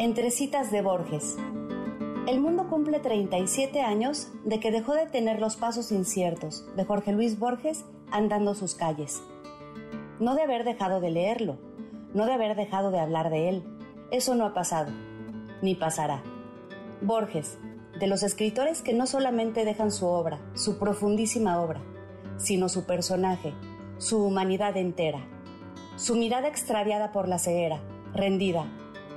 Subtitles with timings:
[0.00, 1.36] Entre citas de Borges.
[2.26, 7.12] El mundo cumple 37 años de que dejó de tener los pasos inciertos de Jorge
[7.12, 9.22] Luis Borges andando sus calles.
[10.18, 11.58] No de haber dejado de leerlo,
[12.14, 13.62] no de haber dejado de hablar de él.
[14.10, 14.90] Eso no ha pasado,
[15.60, 16.22] ni pasará.
[17.02, 17.58] Borges,
[18.00, 21.82] de los escritores que no solamente dejan su obra, su profundísima obra,
[22.38, 23.52] sino su personaje,
[23.98, 25.20] su humanidad entera,
[25.96, 27.82] su mirada extraviada por la ceguera,
[28.14, 28.64] rendida,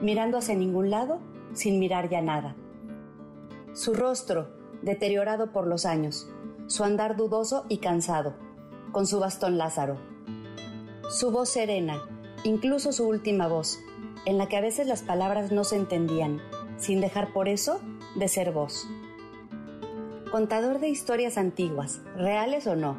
[0.02, 1.20] mirando hacia ningún lado,
[1.54, 2.56] sin mirar ya nada.
[3.74, 4.50] Su rostro,
[4.82, 6.28] deteriorado por los años,
[6.68, 8.34] su andar dudoso y cansado,
[8.92, 9.98] con su bastón Lázaro.
[11.10, 12.02] Su voz serena,
[12.44, 13.80] incluso su última voz,
[14.26, 16.40] en la que a veces las palabras no se entendían,
[16.78, 17.80] sin dejar por eso
[18.16, 18.88] de ser voz.
[20.32, 22.98] Contador de historias antiguas, reales o no,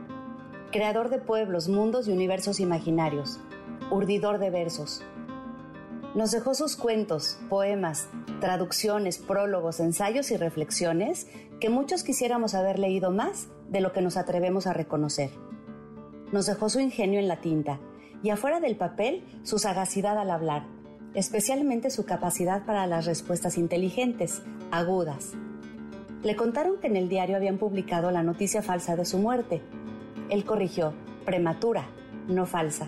[0.70, 3.40] creador de pueblos, mundos y universos imaginarios,
[3.90, 5.02] urdidor de versos,
[6.14, 8.08] nos dejó sus cuentos, poemas,
[8.40, 11.26] traducciones, prólogos, ensayos y reflexiones
[11.60, 15.30] que muchos quisiéramos haber leído más de lo que nos atrevemos a reconocer.
[16.30, 17.80] Nos dejó su ingenio en la tinta
[18.22, 20.66] y afuera del papel su sagacidad al hablar,
[21.14, 25.32] especialmente su capacidad para las respuestas inteligentes, agudas.
[26.22, 29.62] Le contaron que en el diario habían publicado la noticia falsa de su muerte.
[30.30, 31.86] Él corrigió, prematura,
[32.28, 32.86] no falsa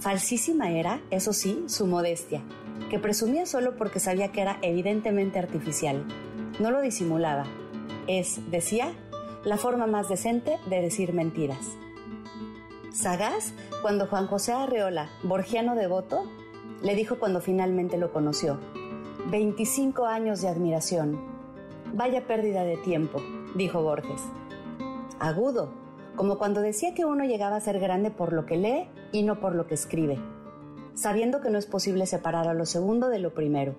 [0.00, 2.42] Falsísima era, eso sí, su modestia,
[2.88, 6.06] que presumía solo porque sabía que era evidentemente artificial.
[6.58, 7.44] No lo disimulaba.
[8.06, 8.94] Es, decía,
[9.44, 11.76] la forma más decente de decir mentiras.
[12.92, 16.24] Sagaz, cuando Juan José Arreola, borgiano devoto,
[16.82, 18.58] le dijo cuando finalmente lo conoció,
[19.30, 21.20] 25 años de admiración.
[21.92, 23.22] Vaya pérdida de tiempo,
[23.54, 24.22] dijo Borges.
[25.18, 25.74] Agudo,
[26.20, 29.40] como cuando decía que uno llegaba a ser grande por lo que lee y no
[29.40, 30.18] por lo que escribe,
[30.92, 33.74] sabiendo que no es posible separar a lo segundo de lo primero.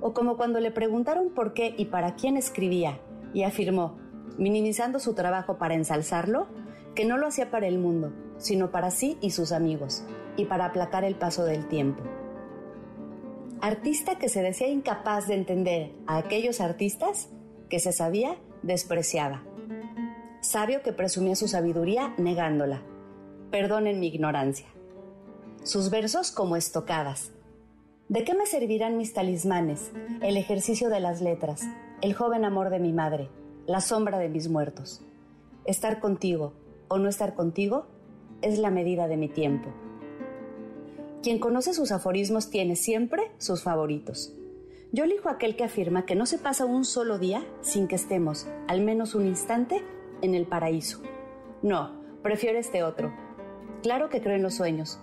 [0.00, 3.00] O como cuando le preguntaron por qué y para quién escribía
[3.34, 3.98] y afirmó,
[4.38, 6.46] minimizando su trabajo para ensalzarlo,
[6.94, 10.04] que no lo hacía para el mundo, sino para sí y sus amigos,
[10.38, 12.02] y para aplacar el paso del tiempo.
[13.60, 17.28] Artista que se decía incapaz de entender a aquellos artistas
[17.68, 19.42] que se sabía despreciaba
[20.46, 22.82] sabio que presumía su sabiduría negándola.
[23.50, 24.66] Perdonen mi ignorancia.
[25.64, 27.32] Sus versos como estocadas.
[28.08, 29.90] ¿De qué me servirán mis talismanes,
[30.22, 31.64] el ejercicio de las letras,
[32.00, 33.28] el joven amor de mi madre,
[33.66, 35.02] la sombra de mis muertos?
[35.64, 36.52] Estar contigo
[36.86, 37.86] o no estar contigo
[38.40, 39.70] es la medida de mi tiempo.
[41.24, 44.32] Quien conoce sus aforismos tiene siempre sus favoritos.
[44.92, 48.46] Yo elijo aquel que afirma que no se pasa un solo día sin que estemos,
[48.68, 49.82] al menos un instante,
[50.22, 51.02] en el paraíso.
[51.62, 51.90] No,
[52.22, 53.12] prefiero este otro.
[53.82, 55.00] Claro que creo en los sueños.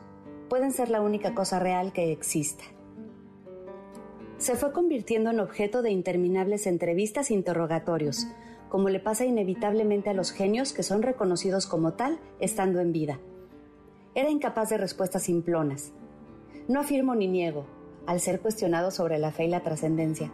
[0.49, 2.63] Pueden ser la única cosa real que exista.
[4.37, 8.27] Se fue convirtiendo en objeto de interminables entrevistas e interrogatorios,
[8.69, 13.19] como le pasa inevitablemente a los genios que son reconocidos como tal estando en vida.
[14.15, 15.93] Era incapaz de respuestas simplonas.
[16.67, 17.65] No afirmo ni niego,
[18.05, 20.31] al ser cuestionado sobre la fe y la trascendencia,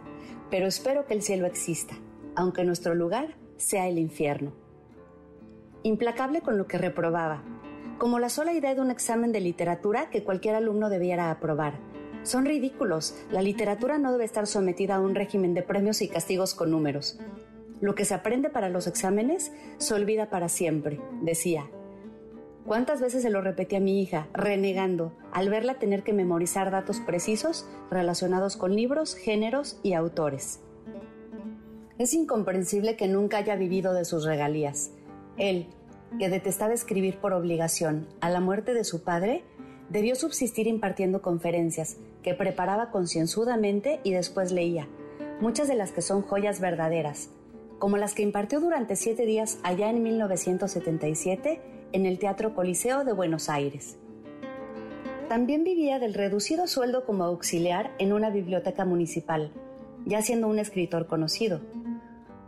[0.50, 1.94] pero espero que el cielo exista,
[2.34, 4.52] aunque nuestro lugar sea el infierno
[5.82, 7.42] implacable con lo que reprobaba,
[7.98, 11.74] como la sola idea de un examen de literatura que cualquier alumno debiera aprobar.
[12.22, 16.54] Son ridículos, la literatura no debe estar sometida a un régimen de premios y castigos
[16.54, 17.18] con números.
[17.80, 21.70] Lo que se aprende para los exámenes se olvida para siempre, decía.
[22.66, 27.00] ¿Cuántas veces se lo repetí a mi hija, renegando, al verla tener que memorizar datos
[27.00, 30.60] precisos relacionados con libros, géneros y autores?
[31.98, 34.92] Es incomprensible que nunca haya vivido de sus regalías.
[35.36, 35.66] Él,
[36.18, 39.44] que detestaba escribir por obligación a la muerte de su padre,
[39.88, 44.88] debió subsistir impartiendo conferencias que preparaba concienzudamente y después leía,
[45.40, 47.30] muchas de las que son joyas verdaderas,
[47.78, 51.60] como las que impartió durante siete días allá en 1977
[51.92, 53.96] en el Teatro Coliseo de Buenos Aires.
[55.28, 59.52] También vivía del reducido sueldo como auxiliar en una biblioteca municipal,
[60.04, 61.60] ya siendo un escritor conocido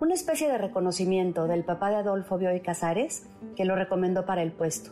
[0.02, 4.50] una especie de reconocimiento del papá de Adolfo Bioy Casares, que lo recomendó para el
[4.50, 4.90] puesto,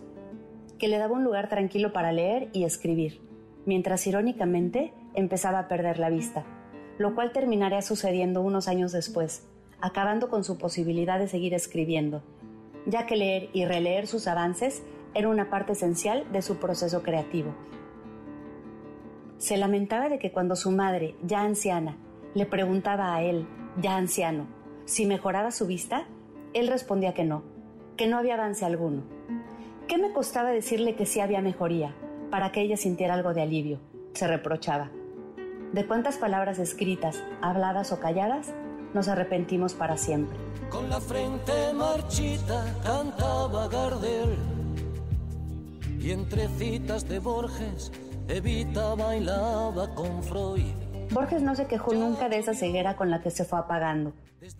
[0.79, 3.21] que le daba un lugar tranquilo para leer y escribir,
[3.67, 6.45] mientras irónicamente empezaba a perder la vista,
[6.97, 9.49] lo cual terminaría sucediendo unos años después,
[9.81, 12.23] acabando con su posibilidad de seguir escribiendo,
[12.87, 14.85] ya que leer y releer sus avances
[15.15, 17.53] era una parte esencial de su proceso creativo.
[19.39, 21.97] Se lamentaba de que cuando su madre, ya anciana,
[22.33, 23.49] le preguntaba a él,
[23.83, 24.60] ya anciano,
[24.91, 26.05] si mejoraba su vista,
[26.53, 27.45] él respondía que no,
[27.97, 29.05] que no había avance alguno.
[29.87, 31.95] ¿Qué me costaba decirle que sí había mejoría,
[32.29, 33.79] para que ella sintiera algo de alivio?
[34.15, 34.91] Se reprochaba.
[35.73, 38.53] de cuántas palabras escritas, habladas o calladas,
[38.93, 40.37] nos arrepentimos para siempre.
[40.69, 44.37] Con la frente marchita cantaba Gardel
[46.01, 47.93] y entre citas de Borges
[48.27, 50.90] Evita bailaba con Freud.
[51.11, 54.13] Borges no se quejó nunca de esa ceguera con la que se fue apagando.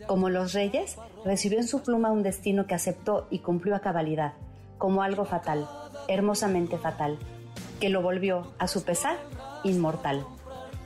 [0.07, 4.33] Como los reyes, recibió en su pluma un destino que aceptó y cumplió a cabalidad,
[4.77, 5.69] como algo fatal,
[6.09, 7.19] hermosamente fatal,
[7.79, 9.17] que lo volvió, a su pesar,
[9.63, 10.27] inmortal.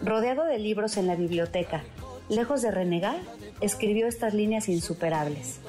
[0.03, 1.83] Rodeado de libros en la biblioteca,
[2.29, 3.17] lejos de renegar,
[3.61, 5.61] escribió estas líneas insuperables.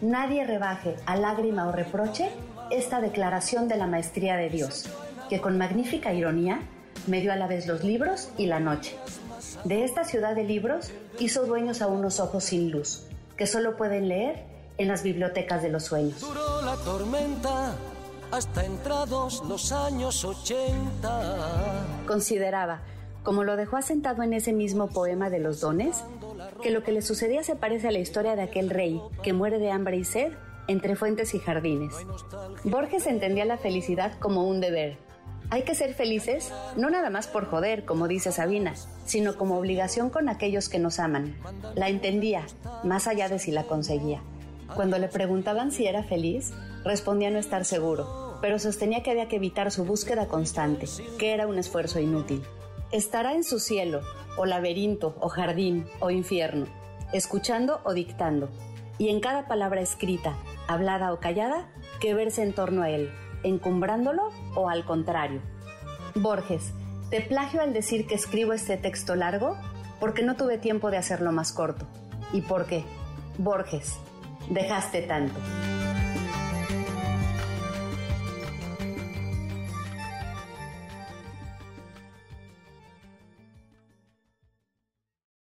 [0.00, 2.30] Nadie rebaje a lágrima o reproche
[2.70, 4.88] esta declaración de la maestría de Dios,
[5.28, 6.60] que con magnífica ironía
[7.06, 8.96] me dio a la vez los libros y la noche.
[9.64, 13.06] De esta ciudad de libros hizo dueños a unos ojos sin luz,
[13.36, 14.44] que solo pueden leer
[14.78, 16.20] en las bibliotecas de los sueños.
[16.20, 17.74] Duró la tormenta
[18.30, 22.04] hasta entrados los años 80.
[22.06, 22.80] Consideraba,
[23.22, 26.02] como lo dejó asentado en ese mismo poema de los dones,
[26.62, 29.58] que lo que le sucedía se parece a la historia de aquel rey que muere
[29.58, 30.32] de hambre y sed
[30.66, 31.94] entre fuentes y jardines.
[32.64, 34.96] Borges entendía la felicidad como un deber.
[35.52, 38.72] Hay que ser felices no nada más por joder, como dice Sabina,
[39.04, 41.36] sino como obligación con aquellos que nos aman.
[41.74, 42.46] La entendía,
[42.84, 44.22] más allá de si la conseguía.
[44.74, 46.54] Cuando le preguntaban si era feliz,
[46.86, 50.86] respondía no estar seguro, pero sostenía que había que evitar su búsqueda constante,
[51.18, 52.42] que era un esfuerzo inútil.
[52.90, 54.00] Estará en su cielo,
[54.38, 56.64] o laberinto, o jardín, o infierno,
[57.12, 58.48] escuchando o dictando,
[58.96, 60.34] y en cada palabra escrita,
[60.66, 61.70] hablada o callada,
[62.00, 63.10] que verse en torno a él,
[63.44, 65.40] encumbrándolo o al contrario.
[66.14, 66.72] Borges,
[67.10, 69.56] te plagio al decir que escribo este texto largo
[70.00, 71.86] porque no tuve tiempo de hacerlo más corto.
[72.32, 72.84] ¿Y por qué?
[73.38, 73.98] Borges,
[74.50, 75.34] dejaste tanto.